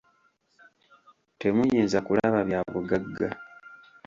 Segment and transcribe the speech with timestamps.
[1.39, 3.27] Temuyinza kulaba bya bugagga.